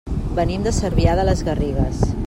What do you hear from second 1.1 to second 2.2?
de les Garrigues.